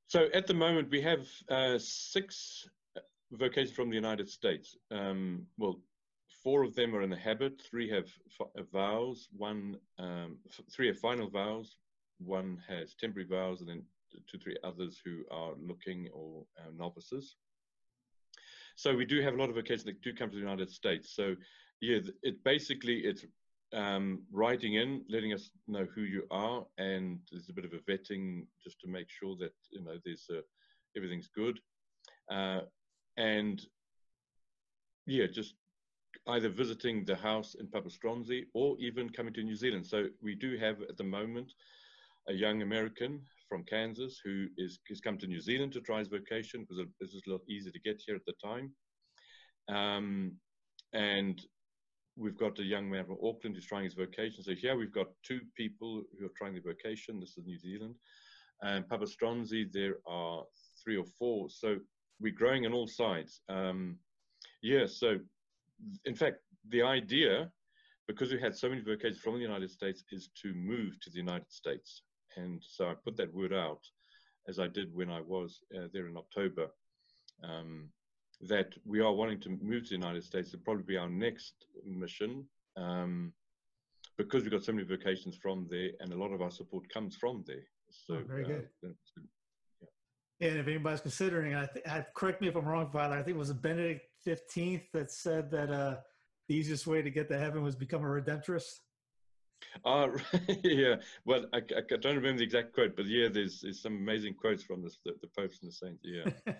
So 0.07 0.27
at 0.33 0.47
the 0.47 0.53
moment, 0.53 0.89
we 0.89 1.01
have 1.01 1.27
uh, 1.49 1.77
six 1.77 2.67
uh, 2.95 3.01
vocations 3.33 3.75
from 3.75 3.89
the 3.89 3.95
United 3.95 4.29
States. 4.29 4.77
Um, 4.91 5.45
well, 5.57 5.81
four 6.45 6.63
of 6.63 6.75
them 6.75 6.95
are 6.95 7.01
in 7.01 7.09
the 7.09 7.17
habit. 7.17 7.59
Three 7.67 7.89
have 7.89 8.05
vows. 8.71 9.27
One, 9.35 9.77
um, 9.97 10.37
three 10.71 10.87
have 10.87 10.99
final 10.99 11.27
vows. 11.27 11.77
One 12.19 12.61
has 12.69 12.93
temporary 12.93 13.27
vows, 13.27 13.61
and 13.61 13.69
then 13.69 13.83
two, 14.31 14.37
three 14.37 14.55
others 14.63 15.01
who 15.03 15.23
are 15.31 15.53
looking 15.59 16.07
or 16.13 16.45
uh, 16.59 16.69
novices. 16.77 17.35
So 18.75 18.95
we 18.95 19.05
do 19.05 19.21
have 19.21 19.33
a 19.33 19.37
lot 19.37 19.49
of 19.49 19.55
vocations 19.55 19.85
that 19.85 20.01
do 20.01 20.13
come 20.13 20.29
to 20.29 20.35
the 20.35 20.41
United 20.41 20.69
States. 20.69 21.15
So 21.15 21.35
yeah, 21.81 21.97
it 22.21 22.43
basically 22.43 22.99
it's 22.99 23.25
um, 23.73 24.21
writing 24.31 24.75
in, 24.75 25.03
letting 25.09 25.33
us 25.33 25.49
know 25.67 25.87
who 25.95 26.01
you 26.01 26.27
are, 26.29 26.63
and 26.77 27.17
there's 27.31 27.49
a 27.49 27.53
bit 27.53 27.65
of 27.65 27.73
a 27.73 27.91
vetting 27.91 28.45
just 28.63 28.79
to 28.81 28.87
make 28.87 29.07
sure 29.09 29.35
that 29.39 29.53
you 29.71 29.83
know 29.83 29.97
there's 30.05 30.29
everything's 30.95 31.27
good, 31.27 31.59
uh, 32.31 32.61
and 33.17 33.65
yeah, 35.07 35.25
just 35.25 35.55
either 36.27 36.49
visiting 36.49 37.05
the 37.05 37.15
house 37.15 37.55
in 37.59 37.67
Papa 37.67 37.89
Stronsay 37.89 38.43
or 38.53 38.75
even 38.79 39.09
coming 39.09 39.33
to 39.33 39.43
New 39.43 39.55
Zealand. 39.55 39.85
So 39.85 40.07
we 40.21 40.35
do 40.35 40.57
have 40.57 40.81
at 40.81 40.97
the 40.97 41.03
moment 41.03 41.53
a 42.27 42.33
young 42.33 42.61
American 42.61 43.21
from 43.47 43.63
Kansas 43.63 44.19
who 44.23 44.47
is 44.57 44.79
has 44.89 44.99
come 44.99 45.17
to 45.19 45.27
New 45.27 45.39
Zealand 45.39 45.73
to 45.73 45.81
try 45.81 45.99
his 45.99 46.07
vocation 46.07 46.61
because 46.61 46.79
it 46.79 46.89
was 46.99 47.21
a 47.27 47.31
lot 47.31 47.41
easier 47.47 47.71
to 47.71 47.79
get 47.79 48.01
here 48.05 48.15
at 48.15 48.25
the 48.25 48.33
time. 48.43 48.71
Um, 49.69 50.33
and 50.93 51.41
we've 52.17 52.37
got 52.37 52.59
a 52.59 52.63
young 52.63 52.89
man 52.89 53.05
from 53.05 53.17
Auckland 53.23 53.55
who's 53.55 53.65
trying 53.65 53.83
his 53.83 53.93
vocation. 53.93 54.43
So 54.43 54.53
here 54.53 54.75
we've 54.75 54.93
got 54.93 55.07
two 55.23 55.41
people 55.55 56.03
who 56.17 56.25
are 56.25 56.33
trying 56.37 56.53
their 56.53 56.63
vocation. 56.63 57.19
This 57.19 57.37
is 57.37 57.45
New 57.45 57.59
Zealand. 57.59 57.95
And 58.61 58.87
Papa 58.87 59.05
Stronsay, 59.05 59.71
there 59.71 59.95
are 60.07 60.43
three 60.81 60.97
or 60.97 61.05
four. 61.19 61.49
So 61.49 61.77
we're 62.21 62.33
growing 62.33 62.65
on 62.65 62.73
all 62.73 62.87
sides. 62.87 63.41
Um, 63.49 63.97
yeah, 64.61 64.85
so 64.87 65.19
in 66.05 66.15
fact, 66.15 66.37
the 66.69 66.81
idea, 66.81 67.49
because 68.07 68.31
we 68.31 68.39
had 68.39 68.55
so 68.55 68.69
many 68.69 68.81
vocations 68.81 69.19
from 69.19 69.35
the 69.35 69.39
United 69.41 69.69
States, 69.71 70.03
is 70.11 70.29
to 70.41 70.53
move 70.53 70.99
to 71.01 71.09
the 71.09 71.17
United 71.17 71.51
States. 71.51 72.03
And 72.37 72.61
so 72.67 72.89
I 72.89 72.93
put 72.93 73.15
that 73.17 73.33
word 73.33 73.53
out, 73.53 73.81
as 74.47 74.59
I 74.59 74.67
did 74.67 74.93
when 74.93 75.09
I 75.09 75.21
was 75.21 75.61
uh, 75.75 75.87
there 75.93 76.07
in 76.07 76.17
October, 76.17 76.67
um, 77.43 77.89
that 78.41 78.73
we 78.85 78.99
are 78.99 79.13
wanting 79.13 79.39
to 79.41 79.49
move 79.61 79.83
to 79.83 79.89
the 79.89 79.95
United 79.95 80.23
States. 80.23 80.49
It'll 80.49 80.63
probably 80.63 80.83
be 80.83 80.97
our 80.97 81.09
next 81.09 81.53
mission, 81.85 82.45
um, 82.77 83.31
because 84.17 84.43
we've 84.43 84.51
got 84.51 84.63
so 84.63 84.71
many 84.73 84.85
vocations 84.85 85.35
from 85.37 85.67
there, 85.69 85.89
and 85.99 86.11
a 86.11 86.17
lot 86.17 86.31
of 86.33 86.41
our 86.41 86.51
support 86.51 86.87
comes 86.93 87.15
from 87.15 87.43
there. 87.47 87.67
So 87.89 88.15
Oh, 88.15 88.23
very 88.27 88.43
uh, 88.45 88.47
good. 88.47 88.69
that's- 88.81 89.27
And 90.41 90.59
if 90.59 90.67
anybody's 90.67 91.01
considering, 91.01 91.55
I, 91.55 91.65
th- 91.67 91.87
I 91.87 92.05
correct 92.13 92.41
me 92.41 92.49
if 92.49 92.55
I'm 92.55 92.65
wrong, 92.65 92.89
Father. 92.91 93.15
I 93.15 93.23
think 93.23 93.35
it 93.35 93.39
was 93.39 93.53
Benedict 93.53 94.01
Fifteenth 94.25 94.83
that 94.93 95.11
said 95.11 95.49
that 95.51 95.71
uh, 95.71 95.97
the 96.49 96.55
easiest 96.55 96.85
way 96.87 97.01
to 97.01 97.09
get 97.09 97.29
to 97.29 97.37
heaven 97.37 97.63
was 97.63 97.75
become 97.75 98.01
a 98.01 98.07
redemptorist. 98.07 98.79
Uh, 99.83 100.07
yeah, 100.63 100.95
well, 101.25 101.45
I, 101.53 101.57
I 101.57 101.81
don't 101.97 102.15
remember 102.15 102.37
the 102.39 102.43
exact 102.43 102.73
quote, 102.73 102.95
but 102.95 103.05
yeah, 103.05 103.27
there's, 103.31 103.61
there's 103.61 103.81
some 103.81 103.95
amazing 103.95 104.35
quotes 104.35 104.63
from 104.63 104.83
this, 104.83 104.99
the, 105.05 105.13
the 105.21 105.27
popes 105.37 105.59
and 105.61 105.71
the 105.71 105.75
saints. 105.75 106.03
Yeah, 106.03 106.55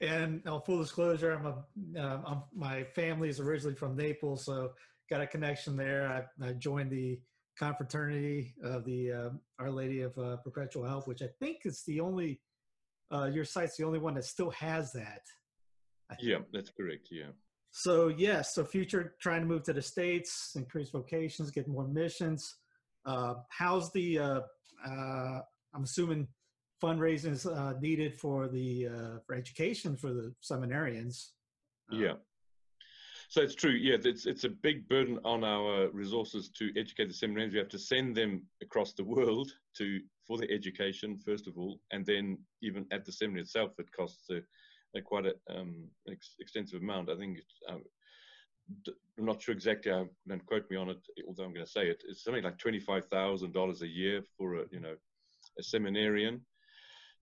and 0.00 0.42
uh, 0.46 0.60
full 0.60 0.78
disclosure, 0.78 1.32
I'm 1.32 1.46
a 1.46 2.02
um, 2.02 2.22
I'm, 2.26 2.42
my 2.54 2.84
family 2.84 3.28
is 3.28 3.40
originally 3.40 3.74
from 3.74 3.96
Naples, 3.96 4.44
so 4.44 4.72
got 5.08 5.20
a 5.20 5.26
connection 5.26 5.76
there. 5.76 6.28
I, 6.42 6.48
I 6.48 6.52
joined 6.52 6.90
the 6.90 7.20
confraternity 7.58 8.54
of 8.62 8.84
the 8.84 9.12
um 9.12 9.40
Our 9.58 9.70
Lady 9.70 10.02
of 10.02 10.16
uh, 10.18 10.36
Perpetual 10.38 10.84
Help, 10.84 11.08
which 11.08 11.22
I 11.22 11.28
think 11.40 11.58
is 11.64 11.82
the 11.86 12.00
only 12.00 12.40
uh, 13.12 13.30
your 13.32 13.44
site's 13.44 13.76
the 13.76 13.84
only 13.84 13.98
one 13.98 14.14
that 14.14 14.24
still 14.24 14.50
has 14.50 14.92
that. 14.92 15.22
Yeah, 16.20 16.38
that's 16.52 16.70
correct. 16.70 17.08
Yeah. 17.10 17.30
So 17.70 18.08
yes, 18.08 18.54
so 18.54 18.64
future 18.64 19.14
trying 19.20 19.42
to 19.42 19.46
move 19.46 19.62
to 19.64 19.72
the 19.72 19.82
states, 19.82 20.52
increase 20.56 20.90
vocations, 20.90 21.50
get 21.50 21.68
more 21.68 21.86
missions. 21.86 22.56
Uh, 23.04 23.34
how's 23.50 23.92
the? 23.92 24.18
Uh, 24.18 24.40
uh, 24.86 25.40
I'm 25.74 25.84
assuming 25.84 26.26
fundraising 26.82 27.32
is 27.32 27.46
uh, 27.46 27.74
needed 27.80 28.14
for 28.14 28.48
the 28.48 28.88
uh, 28.88 29.18
for 29.26 29.34
education 29.34 29.96
for 29.96 30.12
the 30.12 30.34
seminarians. 30.42 31.30
Uh, 31.92 31.96
Yeah. 31.96 32.12
So 33.28 33.42
it's 33.42 33.54
true. 33.54 33.72
Yeah, 33.72 33.96
it's 34.04 34.26
it's 34.26 34.44
a 34.44 34.48
big 34.48 34.88
burden 34.88 35.18
on 35.24 35.42
our 35.42 35.90
resources 35.90 36.48
to 36.58 36.70
educate 36.78 37.08
the 37.08 37.14
seminarians. 37.14 37.52
We 37.52 37.58
have 37.58 37.68
to 37.70 37.78
send 37.78 38.16
them 38.16 38.46
across 38.62 38.92
the 38.92 39.04
world 39.04 39.50
to 39.78 40.00
for 40.26 40.38
their 40.38 40.50
education 40.50 41.18
first 41.18 41.46
of 41.46 41.58
all, 41.58 41.80
and 41.92 42.06
then 42.06 42.38
even 42.62 42.86
at 42.90 43.04
the 43.04 43.12
seminary 43.12 43.42
itself, 43.42 43.72
it 43.78 43.90
costs 43.92 44.30
a, 44.30 44.40
quite 45.04 45.26
a 45.26 45.34
um, 45.54 45.88
ex- 46.10 46.36
extensive 46.40 46.80
amount. 46.80 47.10
I 47.10 47.16
think 47.16 47.38
um, 47.68 47.82
d- 48.84 48.92
I'm 49.18 49.24
not 49.24 49.42
sure 49.42 49.54
exactly. 49.54 49.92
I, 49.92 50.04
don't 50.26 50.46
quote 50.46 50.70
me 50.70 50.76
on 50.76 50.90
it, 50.90 50.98
although 51.26 51.44
I'm 51.44 51.54
going 51.54 51.66
to 51.66 51.70
say 51.70 51.88
it. 51.88 52.02
It's 52.08 52.24
something 52.24 52.44
like 52.44 52.58
twenty 52.58 52.80
five 52.80 53.06
thousand 53.06 53.52
dollars 53.52 53.82
a 53.82 53.88
year 53.88 54.22
for 54.36 54.56
a 54.56 54.64
you 54.70 54.80
know 54.80 54.94
a 55.58 55.62
seminarian 55.62 56.40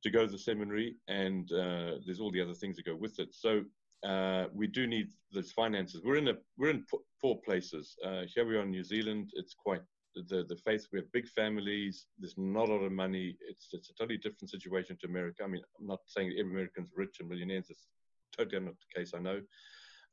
to 0.03 0.11
go 0.11 0.27
to 0.27 0.33
the 0.33 0.39
seminary, 0.39 0.97
and 1.09 1.51
uh, 1.53 1.93
there's 2.05 2.21
all 2.21 2.31
the 2.31 2.41
other 2.41 2.55
things 2.55 2.77
that 2.77 2.87
go 2.87 2.97
with 2.97 3.19
it. 3.19 3.35
So 3.35 3.65
uh, 4.07 4.47
we 4.53 4.67
do 4.67 4.87
need 4.87 5.09
those 5.33 5.53
finances. 5.53 6.03
We're 6.05 6.17
in 6.17 6.29
a 6.29 6.35
we're 6.59 6.71
in 6.71 6.85
po- 6.91 7.05
poor 7.21 7.37
places. 7.45 7.97
Uh, 8.05 8.23
here 8.33 8.47
we 8.47 8.57
are 8.57 8.63
in 8.63 8.71
New 8.71 8.85
Zealand. 8.85 9.31
It's 9.35 9.55
quite 9.55 9.81
the 10.23 10.45
the 10.49 10.57
faith. 10.57 10.87
We 10.93 10.99
have 10.99 11.13
big 11.13 11.29
families. 11.29 12.07
There's 12.19 12.39
not 12.39 12.69
a 12.69 12.73
lot 12.73 12.85
of 12.85 12.93
money. 12.93 13.37
It's 13.49 13.69
it's 13.73 13.91
a 13.91 13.95
totally 13.95 14.19
different 14.19 14.51
situation 14.51 14.97
to 15.01 15.07
America. 15.09 15.43
I 15.45 15.47
mean, 15.49 15.63
I'm 15.79 15.87
not 15.87 16.01
saying 16.07 16.33
every 16.39 16.53
American's 16.53 16.93
rich 16.95 17.17
and 17.21 17.29
millionaires. 17.29 17.67
It's 17.71 17.87
totally 18.37 18.65
not 18.65 18.75
the 18.75 19.01
case. 19.01 19.13
I 19.15 19.21
know. 19.21 19.41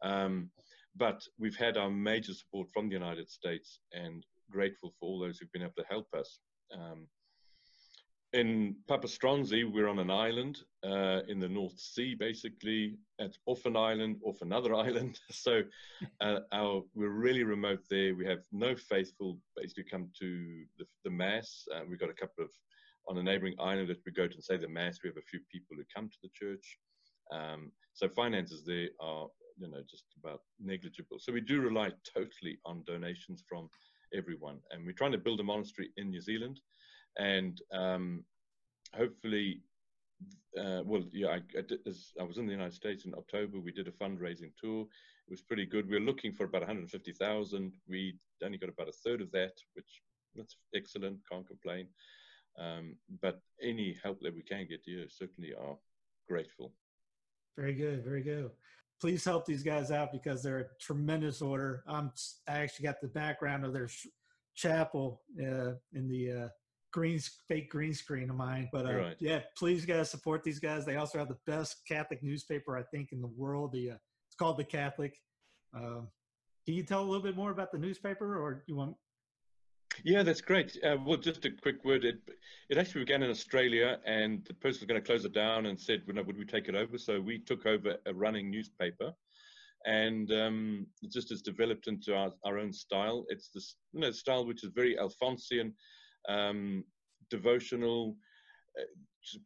Um, 0.04 0.50
but 0.96 1.22
we've 1.40 1.56
had 1.56 1.78
our 1.78 1.90
major 1.90 2.34
support 2.34 2.68
from 2.74 2.90
the 2.90 2.94
United 2.96 3.30
States, 3.30 3.80
and 3.94 4.26
grateful 4.50 4.94
for 5.00 5.08
all 5.08 5.20
those 5.20 5.38
who've 5.38 5.52
been 5.52 5.62
able 5.62 5.74
to 5.78 5.86
help 5.90 6.08
us. 6.14 6.40
Um, 6.74 7.08
in 8.34 8.76
Papa 8.88 9.08
Stronsay, 9.08 9.70
we're 9.70 9.90
on 9.90 10.00
an 10.00 10.10
island 10.10 10.60
uh, 10.86 11.20
in 11.28 11.40
the 11.40 11.50
North 11.50 11.78
Sea, 11.78 12.16
basically. 12.16 12.96
It's 13.20 13.38
off 13.46 13.66
an 13.66 13.76
island, 13.76 14.22
off 14.24 14.42
another 14.42 14.74
island. 14.88 15.20
So 15.32 15.64
uh, 16.22 16.40
our, 16.54 16.84
we're 16.96 17.10
really 17.10 17.44
remote 17.44 17.82
there. 17.90 18.16
We 18.16 18.26
have 18.26 18.40
no 18.52 18.76
faithful 18.76 19.38
basically 19.58 19.84
come 19.84 20.10
to 20.20 20.64
the, 20.78 20.86
the 21.04 21.10
Mass. 21.10 21.66
Uh, 21.76 21.82
we've 21.90 22.00
got 22.00 22.10
a 22.10 22.14
couple 22.14 22.46
of, 22.46 22.52
on 23.10 23.18
a 23.18 23.24
neighboring 23.24 23.56
island 23.60 23.90
that 23.90 24.02
we 24.06 24.14
go 24.14 24.28
to 24.28 24.34
and 24.34 24.44
say 24.44 24.58
the 24.58 24.68
Mass. 24.68 25.00
We 25.04 25.10
have 25.10 25.18
a 25.18 25.30
few 25.30 25.42
people 25.52 25.76
who 25.76 25.84
come 25.94 26.08
to 26.08 26.18
the 26.24 26.30
church. 26.34 26.78
Um, 27.34 27.72
so 27.94 28.08
finances 28.08 28.64
there 28.66 28.90
are, 29.02 29.28
you 29.58 29.68
know, 29.68 29.82
just 29.90 30.06
about 30.24 30.42
negligible. 30.60 31.18
So 31.20 31.34
we 31.34 31.42
do 31.42 31.60
rely 31.60 31.92
totally 32.16 32.60
on 32.66 32.84
donations 32.88 33.44
from 33.48 33.70
everyone. 34.14 34.60
And 34.72 34.86
we're 34.86 34.94
trying 34.94 35.12
to 35.12 35.18
build 35.18 35.42
a 35.42 35.44
monastery 35.44 35.90
in 35.98 36.10
New 36.10 36.22
Zealand 36.22 36.62
and 37.18 37.62
um, 37.74 38.24
hopefully, 38.96 39.62
uh, 40.58 40.82
well, 40.86 41.04
yeah, 41.12 41.28
I, 41.28 41.42
I, 41.58 41.62
did, 41.62 41.80
I 42.20 42.24
was 42.24 42.38
in 42.38 42.46
the 42.46 42.54
United 42.54 42.74
States 42.74 43.06
in 43.06 43.14
October. 43.14 43.60
We 43.60 43.72
did 43.72 43.88
a 43.88 43.92
fundraising 43.92 44.52
tour. 44.62 44.82
It 45.28 45.32
was 45.32 45.42
pretty 45.42 45.66
good. 45.66 45.88
We 45.88 46.00
were 46.00 46.06
looking 46.06 46.34
for 46.34 46.46
about 46.46 46.62
150,000. 46.62 47.74
We 47.88 48.16
only 48.44 48.58
got 48.58 48.70
about 48.70 48.90
a 48.90 48.92
third 48.92 49.22
of 49.22 49.32
that, 49.32 49.54
which 49.74 50.02
that's 50.36 50.58
excellent. 50.76 51.20
Can't 51.32 51.48
complain. 51.48 51.88
Um, 52.60 52.98
but 53.22 53.40
any 53.62 53.98
help 54.04 54.20
that 54.22 54.36
we 54.36 54.44
can 54.44 54.68
get, 54.68 54.82
yeah, 54.86 55.06
certainly 55.08 55.54
are 55.54 55.78
grateful. 56.28 56.74
Very 57.58 57.74
good, 57.74 58.04
very 58.04 58.22
good. 58.22 58.50
Please 59.00 59.24
help 59.26 59.46
these 59.46 59.64
guys 59.64 59.90
out 59.90 60.12
because 60.12 60.44
they're 60.44 60.60
a 60.60 60.66
tremendous 60.80 61.42
order. 61.42 61.84
I'm 61.88 62.12
I 62.48 62.60
actually 62.60 62.86
got 62.86 63.02
the 63.02 63.08
background 63.08 63.66
of 63.66 63.74
their 63.74 63.88
sh- 63.88 64.08
chapel 64.56 65.22
uh, 65.40 65.74
in 65.94 66.08
the 66.08 66.32
uh, 66.32 66.48
green 66.92 67.20
fake 67.48 67.70
green 67.70 67.94
screen 67.94 68.30
of 68.30 68.36
mine. 68.36 68.70
But 68.72 68.86
uh, 68.86 68.96
Right. 68.96 69.16
yeah, 69.20 69.42
please 69.58 69.86
guys 69.86 70.10
support 70.10 70.44
these 70.44 70.60
guys. 70.60 70.86
They 70.86 70.98
also 70.98 71.18
have 71.18 71.30
the 71.30 71.38
best 71.46 71.82
Catholic 71.88 72.22
newspaper 72.24 72.78
I 72.78 72.84
think 72.84 73.12
in 73.12 73.22
the 73.22 73.28
world. 73.28 73.72
The 73.74 73.92
uh, 73.92 73.96
it's 74.28 74.36
called 74.38 74.58
the 74.58 74.64
Catholic. 74.64 75.18
Um, 75.74 76.08
can 76.66 76.76
you 76.76 76.84
tell 76.84 77.02
a 77.02 77.08
little 77.08 77.24
bit 77.24 77.36
more 77.36 77.52
about 77.52 77.72
the 77.72 77.78
newspaper, 77.80 78.38
or 78.38 78.64
you 78.68 78.76
want? 78.76 78.96
Yeah, 80.04 80.24
that's 80.24 80.42
great. 80.42 80.78
Uh, 80.84 80.98
well, 81.06 81.18
just 81.18 81.44
a 81.46 81.52
quick 81.52 81.84
word. 81.84 82.06
It, 82.06 82.20
it 82.70 82.78
actually 82.78 83.02
began 83.02 83.24
in 83.24 83.30
Australia, 83.30 84.00
and 84.06 84.46
the 84.46 84.54
person 84.54 84.80
was 84.80 84.88
going 84.88 85.02
to 85.02 85.06
close 85.06 85.26
it 85.26 85.34
down 85.34 85.66
and 85.66 85.80
said, 85.80 86.04
well, 86.08 86.16
no, 86.16 86.24
would 86.24 86.38
we 86.38 86.46
take 86.46 86.70
it 86.70 86.76
over? 86.76 86.98
So 86.98 87.20
we 87.20 87.40
took 87.40 87.66
over 87.66 87.98
a 88.06 88.14
running 88.14 88.50
newspaper, 88.50 89.12
and 89.86 90.32
um, 90.32 90.88
it 91.02 91.12
just 91.12 91.30
has 91.30 91.42
developed 91.42 91.88
into 91.88 92.16
our, 92.16 92.32
our 92.46 92.58
own 92.58 92.72
style. 92.72 93.26
It's 93.30 93.50
this 93.54 93.76
you 93.92 94.02
know, 94.02 94.12
style 94.12 94.46
which 94.46 94.64
is 94.64 94.72
very 94.74 94.96
Alphonsian, 94.96 95.74
um, 96.30 96.84
devotional. 97.30 98.16
uh, 98.80 98.84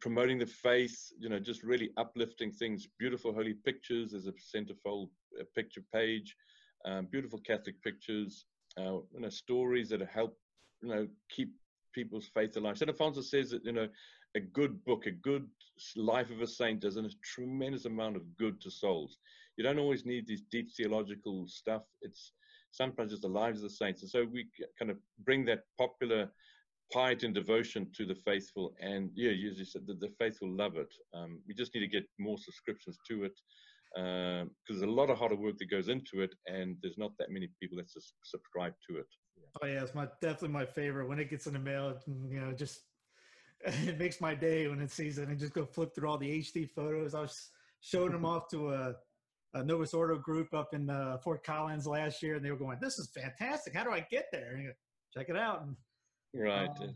promoting 0.00 0.38
the 0.38 0.46
faith, 0.46 1.12
you 1.18 1.28
know, 1.28 1.38
just 1.38 1.62
really 1.62 1.90
uplifting 1.96 2.50
things, 2.50 2.88
beautiful 2.98 3.32
holy 3.32 3.54
pictures. 3.54 4.12
There's 4.12 4.26
a 4.26 4.32
centerfold 4.32 5.10
uh, 5.40 5.44
picture 5.54 5.82
page, 5.92 6.36
um, 6.86 7.06
beautiful 7.10 7.40
Catholic 7.40 7.82
pictures, 7.82 8.46
uh, 8.78 9.00
you 9.12 9.20
know, 9.20 9.28
stories 9.28 9.90
that 9.90 10.00
help, 10.02 10.38
you 10.82 10.88
know, 10.88 11.08
keep 11.30 11.52
people's 11.92 12.28
faith 12.34 12.56
alive. 12.56 12.78
St. 12.78 12.90
Alphonsus 12.90 13.30
says 13.30 13.50
that, 13.50 13.64
you 13.64 13.72
know, 13.72 13.88
a 14.34 14.40
good 14.40 14.84
book, 14.84 15.06
a 15.06 15.10
good 15.10 15.46
life 15.96 16.30
of 16.30 16.40
a 16.42 16.46
saint 16.46 16.80
does 16.80 16.96
a 16.96 17.08
tremendous 17.22 17.86
amount 17.86 18.16
of 18.16 18.36
good 18.36 18.60
to 18.62 18.70
souls. 18.70 19.18
You 19.56 19.64
don't 19.64 19.78
always 19.78 20.04
need 20.04 20.26
these 20.26 20.42
deep 20.50 20.70
theological 20.76 21.46
stuff. 21.48 21.82
It's 22.02 22.32
sometimes 22.70 23.12
just 23.12 23.22
the 23.22 23.28
lives 23.28 23.58
of 23.58 23.64
the 23.64 23.70
saints. 23.70 24.02
And 24.02 24.10
so 24.10 24.26
we 24.30 24.46
kind 24.78 24.90
of 24.90 24.98
bring 25.24 25.44
that 25.46 25.64
popular 25.78 26.30
piety 26.92 27.26
and 27.26 27.34
devotion 27.34 27.90
to 27.96 28.06
the 28.06 28.14
faithful. 28.14 28.74
And 28.80 29.10
yeah, 29.14 29.30
as 29.30 29.58
you 29.58 29.64
said, 29.64 29.86
the, 29.86 29.94
the 29.94 30.12
faithful 30.18 30.50
love 30.50 30.76
it. 30.76 30.92
Um, 31.14 31.40
we 31.46 31.54
just 31.54 31.74
need 31.74 31.80
to 31.80 31.88
get 31.88 32.04
more 32.18 32.38
subscriptions 32.38 32.98
to 33.08 33.24
it 33.24 33.38
because 33.94 34.42
um, 34.42 34.50
there's 34.68 34.82
a 34.82 34.86
lot 34.86 35.10
of 35.10 35.18
hard 35.18 35.38
work 35.38 35.56
that 35.58 35.70
goes 35.70 35.88
into 35.88 36.20
it, 36.20 36.34
and 36.46 36.76
there's 36.82 36.98
not 36.98 37.12
that 37.18 37.30
many 37.30 37.48
people 37.60 37.78
that 37.78 37.90
subscribe 38.22 38.74
to 38.88 38.98
it. 38.98 39.06
Oh 39.62 39.66
yeah, 39.66 39.82
it's 39.82 39.94
my 39.94 40.06
definitely 40.20 40.50
my 40.50 40.66
favorite. 40.66 41.08
When 41.08 41.18
it 41.18 41.30
gets 41.30 41.46
in 41.46 41.54
the 41.54 41.58
mail, 41.58 41.98
you 42.28 42.40
know, 42.40 42.52
just 42.52 42.80
it 43.64 43.98
makes 43.98 44.20
my 44.20 44.34
day 44.34 44.68
when 44.68 44.80
it 44.80 44.90
sees 44.90 45.18
it 45.18 45.28
and 45.28 45.38
just 45.38 45.54
go 45.54 45.64
flip 45.64 45.94
through 45.94 46.08
all 46.08 46.18
the 46.18 46.38
HD 46.40 46.68
photos. 46.68 47.14
I 47.14 47.20
was 47.20 47.50
showing 47.80 48.12
them 48.12 48.24
off 48.26 48.48
to 48.50 48.70
a, 48.70 48.94
a 49.54 49.64
Novus 49.64 49.94
Ordo 49.94 50.18
group 50.18 50.52
up 50.52 50.74
in 50.74 50.90
uh, 50.90 51.18
Fort 51.18 51.42
Collins 51.44 51.86
last 51.86 52.22
year, 52.22 52.36
and 52.36 52.44
they 52.44 52.50
were 52.50 52.58
going, 52.58 52.78
"This 52.80 52.98
is 52.98 53.10
fantastic! 53.14 53.74
How 53.74 53.84
do 53.84 53.90
I 53.90 54.06
get 54.10 54.26
there?" 54.30 54.56
And 54.56 54.66
go, 54.66 54.72
check 55.16 55.28
it 55.30 55.36
out. 55.36 55.62
And, 55.62 55.76
right. 56.38 56.68
Um, 56.68 56.94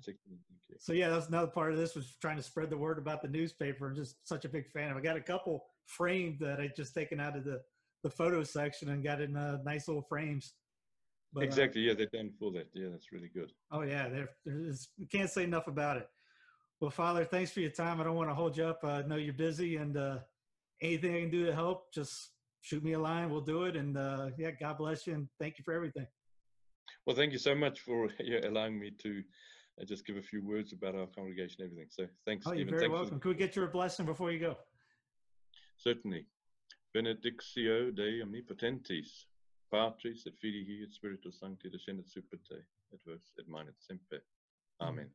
so 0.78 0.92
yeah, 0.92 1.10
that's 1.10 1.28
another 1.28 1.50
part 1.50 1.72
of 1.72 1.78
this 1.78 1.94
was 1.94 2.16
trying 2.20 2.36
to 2.36 2.42
spread 2.42 2.70
the 2.70 2.76
word 2.76 2.98
about 2.98 3.22
the 3.22 3.28
newspaper. 3.28 3.86
I'm 3.86 3.94
just 3.94 4.26
such 4.26 4.44
a 4.44 4.48
big 4.48 4.68
fan 4.68 4.90
of. 4.90 4.96
I 4.96 5.00
got 5.00 5.16
a 5.16 5.20
couple 5.20 5.64
framed 5.86 6.38
that 6.40 6.60
I 6.60 6.70
just 6.74 6.94
taken 6.94 7.20
out 7.20 7.36
of 7.36 7.44
the 7.44 7.60
the 8.02 8.10
photo 8.10 8.42
section 8.42 8.88
and 8.90 9.04
got 9.04 9.20
in 9.20 9.36
uh, 9.36 9.58
nice 9.64 9.86
little 9.86 10.02
frames. 10.02 10.54
But, 11.32 11.42
uh, 11.42 11.46
exactly. 11.46 11.82
Uh, 11.82 11.88
yeah, 11.88 11.94
they're 11.94 12.22
done 12.22 12.32
for 12.38 12.50
that. 12.52 12.68
Yeah, 12.72 12.88
that's 12.90 13.12
really 13.12 13.28
good. 13.28 13.52
Oh 13.70 13.82
yeah, 13.82 14.08
there. 14.08 14.30
Can't 15.12 15.30
say 15.30 15.44
enough 15.44 15.66
about 15.66 15.96
it. 15.98 16.08
Well, 16.80 16.90
Father, 16.90 17.24
thanks 17.24 17.50
for 17.50 17.60
your 17.60 17.70
time. 17.70 18.00
I 18.00 18.04
don't 18.04 18.16
want 18.16 18.30
to 18.30 18.34
hold 18.34 18.56
you 18.56 18.64
up. 18.64 18.80
I 18.84 19.02
know 19.02 19.16
you're 19.16 19.34
busy, 19.34 19.76
and 19.76 19.96
uh, 19.96 20.18
anything 20.80 21.14
I 21.14 21.20
can 21.20 21.30
do 21.30 21.44
to 21.44 21.54
help, 21.54 21.92
just 21.92 22.30
shoot 22.62 22.82
me 22.82 22.92
a 22.92 22.98
line. 22.98 23.30
We'll 23.30 23.42
do 23.42 23.64
it. 23.64 23.76
And 23.76 23.98
uh, 23.98 24.30
yeah, 24.38 24.50
God 24.52 24.78
bless 24.78 25.06
you, 25.06 25.14
and 25.14 25.28
thank 25.38 25.58
you 25.58 25.64
for 25.64 25.74
everything. 25.74 26.06
Well, 27.06 27.16
thank 27.16 27.32
you 27.32 27.38
so 27.38 27.54
much 27.54 27.80
for 27.80 28.08
allowing 28.44 28.78
me 28.78 28.90
to 29.02 29.22
uh, 29.80 29.84
just 29.84 30.06
give 30.06 30.16
a 30.16 30.22
few 30.22 30.44
words 30.44 30.72
about 30.72 30.94
our 30.94 31.06
congregation 31.06 31.62
and 31.62 31.70
everything. 31.70 31.88
So 31.90 32.06
thanks, 32.26 32.46
oh, 32.46 32.52
You're 32.52 32.66
very 32.66 32.80
thanks 32.80 32.92
welcome. 32.92 33.20
Can 33.20 33.30
we 33.30 33.36
get 33.36 33.56
your 33.56 33.68
blessing 33.68 34.06
before 34.06 34.30
you 34.30 34.38
go? 34.38 34.56
Certainly. 35.76 36.26
Benedictio 36.92 37.94
Dei 37.94 38.20
Omnipotentis, 38.20 39.26
Patris 39.70 40.26
et 40.26 40.36
Filii 40.36 40.82
et 40.82 40.92
Spiritus 40.92 41.38
Sancti 41.38 41.70
descendet 41.70 42.08
super 42.08 42.38
te, 42.38 42.54
et 42.92 43.00
vos 43.06 43.32
et 43.38 43.46
manet 43.48 43.74
semper. 43.78 44.20
Amen. 44.80 45.08